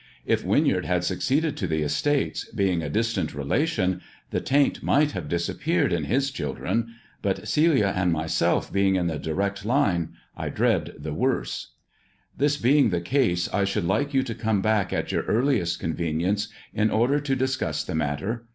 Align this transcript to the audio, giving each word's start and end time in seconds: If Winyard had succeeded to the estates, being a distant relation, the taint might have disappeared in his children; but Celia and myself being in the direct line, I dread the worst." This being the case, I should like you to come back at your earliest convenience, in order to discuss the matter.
If 0.25 0.43
Winyard 0.43 0.85
had 0.85 1.03
succeeded 1.03 1.55
to 1.57 1.67
the 1.67 1.83
estates, 1.83 2.45
being 2.45 2.81
a 2.81 2.89
distant 2.89 3.35
relation, 3.35 4.01
the 4.31 4.41
taint 4.41 4.81
might 4.81 5.11
have 5.11 5.29
disappeared 5.29 5.93
in 5.93 6.05
his 6.05 6.31
children; 6.31 6.95
but 7.21 7.47
Celia 7.47 7.93
and 7.95 8.11
myself 8.11 8.73
being 8.73 8.95
in 8.95 9.05
the 9.05 9.19
direct 9.19 9.63
line, 9.63 10.13
I 10.35 10.49
dread 10.49 10.95
the 10.97 11.13
worst." 11.13 11.73
This 12.39 12.57
being 12.57 12.89
the 12.89 12.99
case, 12.99 13.47
I 13.53 13.63
should 13.63 13.85
like 13.85 14.11
you 14.11 14.23
to 14.23 14.33
come 14.33 14.59
back 14.63 14.91
at 14.91 15.11
your 15.11 15.21
earliest 15.25 15.79
convenience, 15.79 16.47
in 16.73 16.89
order 16.89 17.19
to 17.19 17.35
discuss 17.35 17.83
the 17.83 17.93
matter. 17.93 18.47